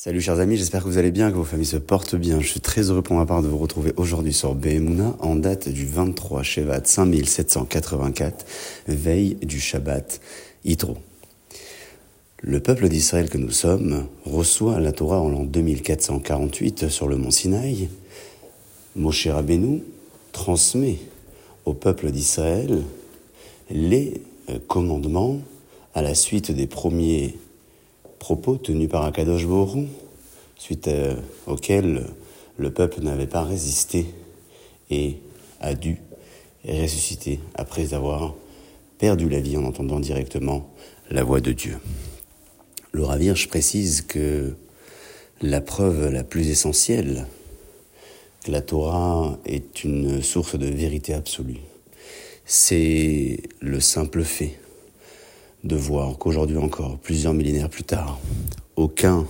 Salut 0.00 0.20
chers 0.20 0.38
amis, 0.38 0.56
j'espère 0.56 0.84
que 0.84 0.88
vous 0.88 0.98
allez 0.98 1.10
bien, 1.10 1.32
que 1.32 1.36
vos 1.36 1.42
familles 1.42 1.66
se 1.66 1.76
portent 1.76 2.14
bien. 2.14 2.38
Je 2.38 2.46
suis 2.46 2.60
très 2.60 2.82
heureux 2.82 3.02
pour 3.02 3.16
ma 3.16 3.26
part 3.26 3.42
de 3.42 3.48
vous 3.48 3.58
retrouver 3.58 3.92
aujourd'hui 3.96 4.32
sur 4.32 4.54
Behemuna 4.54 5.16
en 5.18 5.34
date 5.34 5.68
du 5.68 5.86
23 5.86 6.44
Shevat 6.44 6.84
5784, 6.84 8.46
veille 8.86 9.34
du 9.42 9.58
Shabbat 9.58 10.20
Yitro. 10.64 10.98
Le 12.40 12.60
peuple 12.60 12.88
d'Israël 12.88 13.28
que 13.28 13.38
nous 13.38 13.50
sommes 13.50 14.06
reçoit 14.24 14.78
la 14.78 14.92
Torah 14.92 15.20
en 15.20 15.30
l'an 15.30 15.42
2448 15.42 16.90
sur 16.90 17.08
le 17.08 17.16
mont 17.16 17.32
Sinaï. 17.32 17.88
Moshe 18.94 19.26
Rabbeinu 19.26 19.82
transmet 20.30 20.98
au 21.64 21.72
peuple 21.72 22.12
d'Israël 22.12 22.84
les 23.68 24.22
euh, 24.48 24.60
commandements 24.68 25.40
à 25.92 26.02
la 26.02 26.14
suite 26.14 26.52
des 26.52 26.68
premiers 26.68 27.34
propos 28.18 28.56
tenus 28.56 28.88
par 28.88 29.04
Akadosh 29.04 29.46
Borou, 29.46 29.86
suite 30.56 30.88
euh, 30.88 31.14
auquel 31.46 32.06
le 32.56 32.70
peuple 32.70 33.00
n'avait 33.00 33.26
pas 33.26 33.42
résisté 33.42 34.06
et 34.90 35.16
a 35.60 35.74
dû 35.74 35.98
ressusciter 36.66 37.40
après 37.54 37.94
avoir 37.94 38.34
perdu 38.98 39.28
la 39.28 39.40
vie 39.40 39.56
en 39.56 39.64
entendant 39.64 40.00
directement 40.00 40.68
la 41.10 41.22
voix 41.22 41.40
de 41.40 41.52
Dieu. 41.52 41.78
Le 42.92 43.04
Ravirge 43.04 43.48
précise 43.48 44.02
que 44.02 44.56
la 45.40 45.60
preuve 45.60 46.10
la 46.10 46.24
plus 46.24 46.48
essentielle 46.48 47.26
que 48.44 48.50
la 48.50 48.60
Torah 48.60 49.38
est 49.46 49.84
une 49.84 50.22
source 50.22 50.56
de 50.58 50.66
vérité 50.66 51.14
absolue, 51.14 51.60
c'est 52.44 53.40
le 53.60 53.80
simple 53.80 54.24
fait 54.24 54.58
de 55.64 55.76
voir 55.76 56.18
qu'aujourd'hui 56.18 56.56
encore, 56.56 56.98
plusieurs 56.98 57.34
millénaires 57.34 57.70
plus 57.70 57.84
tard, 57.84 58.18
aucun 58.76 59.26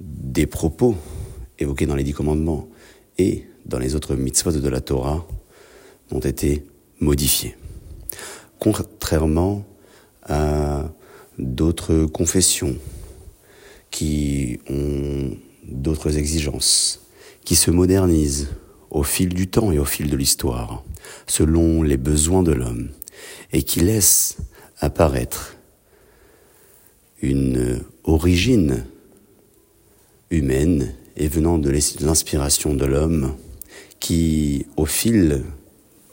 des 0.00 0.46
propos 0.46 0.96
évoqués 1.58 1.86
dans 1.86 1.94
les 1.94 2.04
dix 2.04 2.12
commandements 2.12 2.68
et 3.18 3.44
dans 3.66 3.78
les 3.78 3.94
autres 3.94 4.16
mitzvot 4.16 4.52
de 4.52 4.68
la 4.68 4.80
Torah 4.80 5.26
n'ont 6.10 6.20
été 6.20 6.64
modifiés. 7.00 7.56
Contrairement 8.58 9.64
à 10.24 10.90
d'autres 11.38 12.06
confessions 12.06 12.76
qui 13.90 14.58
ont 14.68 15.30
d'autres 15.66 16.18
exigences, 16.18 17.00
qui 17.44 17.56
se 17.56 17.70
modernisent 17.70 18.48
au 18.90 19.02
fil 19.02 19.28
du 19.30 19.48
temps 19.48 19.72
et 19.72 19.78
au 19.78 19.84
fil 19.84 20.10
de 20.10 20.16
l'histoire, 20.16 20.84
selon 21.26 21.82
les 21.82 21.96
besoins 21.96 22.42
de 22.42 22.52
l'homme, 22.52 22.90
et 23.52 23.62
qui 23.62 23.80
laissent 23.80 24.38
apparaître. 24.80 25.56
Une 27.22 27.80
origine 28.04 28.84
humaine 30.30 30.94
et 31.16 31.28
venant 31.28 31.58
de 31.58 31.70
l'inspiration 31.70 32.74
de 32.74 32.86
l'homme 32.86 33.34
qui, 33.98 34.66
au 34.76 34.86
fil 34.86 35.44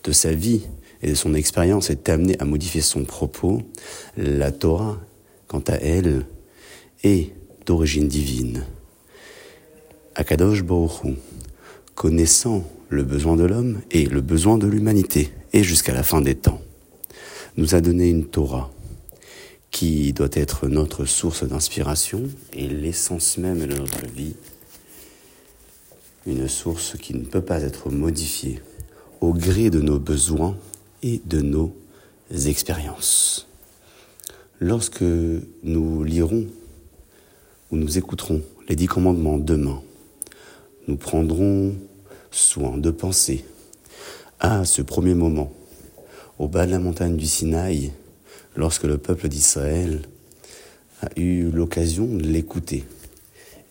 de 0.04 0.12
sa 0.12 0.34
vie 0.34 0.64
et 1.02 1.10
de 1.10 1.16
son 1.16 1.34
expérience, 1.34 1.90
est 1.90 2.10
amené 2.10 2.36
à 2.40 2.46
modifier 2.46 2.82
son 2.82 3.06
propos, 3.06 3.62
la 4.18 4.52
Torah, 4.52 5.00
quant 5.48 5.64
à 5.68 5.76
elle, 5.76 6.26
est 7.04 7.32
d'origine 7.66 8.08
divine. 8.08 8.64
Akadosh 10.16 10.64
Baruch 10.64 11.16
connaissant 11.96 12.64
le 12.90 13.04
besoin 13.04 13.36
de 13.36 13.44
l'homme 13.44 13.82
et 13.92 14.06
le 14.06 14.22
besoin 14.22 14.58
de 14.58 14.68
l'humanité, 14.68 15.32
et 15.54 15.64
jusqu'à 15.64 15.94
la 15.94 16.04
fin 16.04 16.22
des 16.22 16.36
temps, 16.36 16.62
nous 17.58 17.74
a 17.74 17.82
donné 17.82 18.10
une 18.10 18.26
Torah 18.26 18.72
qui 19.72 20.14
doit 20.14 20.30
être 20.34 20.68
notre 20.68 21.06
source 21.06 21.44
d'inspiration 21.44 22.24
et 22.54 22.68
l'essence 22.68 23.38
même 23.38 23.66
de 23.66 23.76
notre 23.76 24.06
vie, 24.06 24.36
une 26.28 26.48
source 26.48 26.96
qui 26.98 27.16
ne 27.16 27.26
peut 27.26 27.42
pas 27.42 27.64
être 27.64 27.90
modifiée 27.90 28.62
au 29.22 29.34
gré 29.34 29.72
de 29.72 29.82
nos 29.82 29.98
besoins 29.98 30.56
et 31.02 31.20
de 31.26 31.42
nos 31.42 31.76
expériences. 32.46 33.48
Lorsque 34.60 35.04
nous 35.64 36.04
lirons 36.04 36.46
ou 37.72 37.78
nous 37.78 37.98
écouterons 37.98 38.42
les 38.70 38.76
dix 38.76 38.88
commandements 38.88 39.38
demain, 39.38 39.82
nous 40.88 40.96
prendrons 40.96 41.76
soin 42.30 42.78
de 42.78 42.92
penser 42.92 43.46
à 44.40 44.64
ce 44.64 44.84
premier 44.84 45.16
moment 45.16 45.52
au 46.40 46.48
bas 46.48 46.66
de 46.66 46.72
la 46.72 46.80
montagne 46.80 47.18
du 47.18 47.26
Sinaï, 47.26 47.92
lorsque 48.56 48.84
le 48.84 48.98
peuple 48.98 49.28
d'Israël 49.28 50.02
a 51.02 51.10
eu 51.16 51.50
l'occasion 51.50 52.06
de 52.06 52.24
l'écouter 52.24 52.84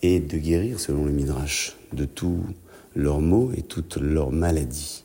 et 0.01 0.19
de 0.19 0.37
guérir, 0.37 0.79
selon 0.79 1.05
le 1.05 1.11
Midrash, 1.11 1.75
de 1.93 2.05
tous 2.05 2.39
leurs 2.95 3.21
maux 3.21 3.51
et 3.55 3.61
toutes 3.61 3.97
leurs 3.97 4.31
maladies, 4.31 5.03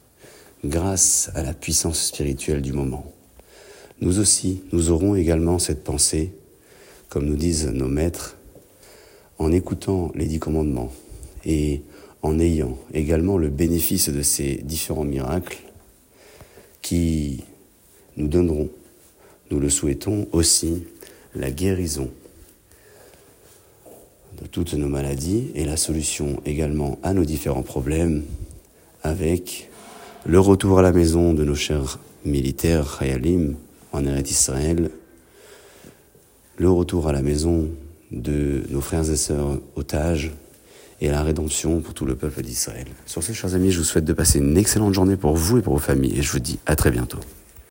grâce 0.65 1.31
à 1.35 1.43
la 1.43 1.55
puissance 1.55 2.01
spirituelle 2.01 2.63
du 2.63 2.73
moment. 2.73 3.13
Nous 4.01 4.19
aussi, 4.19 4.63
nous 4.73 4.91
aurons 4.91 5.15
également 5.15 5.59
cette 5.59 5.85
pensée, 5.85 6.33
comme 7.09 7.27
nous 7.27 7.37
disent 7.37 7.69
nos 7.69 7.89
maîtres, 7.89 8.37
en 9.39 9.53
écoutant 9.53 10.11
les 10.15 10.27
dix 10.27 10.39
commandements 10.39 10.93
et 11.45 11.83
en 12.23 12.39
ayant 12.39 12.79
également 12.95 13.39
le 13.39 13.49
bénéfice 13.49 14.09
de 14.09 14.23
ces 14.23 14.57
différents 14.57 15.05
miracles 15.05 15.59
qui 16.81 17.45
nous 18.17 18.29
donnerons, 18.29 18.69
nous 19.51 19.61
le 19.61 19.71
souhaitons 19.71 20.29
aussi, 20.33 20.85
la 21.35 21.51
guérison 21.51 22.11
de 24.41 24.47
toutes 24.47 24.75
nos 24.75 24.89
maladies 24.89 25.51
et 25.55 25.65
la 25.65 25.77
solution 25.77 26.41
également 26.45 26.99
à 27.03 27.15
nos 27.15 27.25
différents 27.25 27.63
problèmes 27.63 28.25
avec 29.03 29.71
le 30.27 30.39
retour 30.39 30.79
à 30.79 30.83
la 30.83 30.93
maison 30.93 31.33
de 31.35 31.45
nos 31.45 31.55
chers 31.55 31.99
militaires 32.25 32.99
Khayalim 32.99 33.57
en 33.93 34.05
Eretz 34.07 34.31
Israël, 34.31 34.91
le 36.57 36.71
retour 36.71 37.09
à 37.09 37.13
la 37.13 37.23
maison 37.23 37.69
de 38.11 38.63
nos 38.71 38.81
frères 38.81 39.11
et 39.11 39.17
sœurs 39.17 39.59
otages 39.75 40.33
et 41.01 41.09
la 41.09 41.23
rédemption 41.23 41.81
pour 41.81 41.95
tout 41.95 42.05
le 42.05 42.15
peuple 42.15 42.43
d'Israël. 42.43 42.87
Sur 43.07 43.23
ce, 43.23 43.33
chers 43.33 43.55
amis, 43.55 43.73
je 43.73 43.79
vous 43.79 43.85
souhaite 43.85 44.05
de 44.05 44.13
passer 44.13 44.39
une 44.39 44.57
excellente 44.57 44.95
journée 44.95 45.17
pour 45.17 45.35
vous 45.35 45.59
et 45.59 45.63
pour 45.63 45.75
vos 45.75 45.81
familles 45.81 46.17
et 46.19 46.23
je 46.23 46.31
vous 46.31 46.39
dis 46.39 46.59
à 46.67 46.77
très 46.77 46.91
bientôt. 46.91 47.19